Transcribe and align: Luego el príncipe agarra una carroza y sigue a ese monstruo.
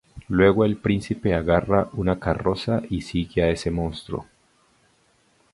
Luego 0.29 0.65
el 0.65 0.77
príncipe 0.77 1.35
agarra 1.35 1.89
una 1.93 2.19
carroza 2.19 2.81
y 2.89 3.01
sigue 3.03 3.43
a 3.43 3.49
ese 3.51 3.69
monstruo. 3.69 4.25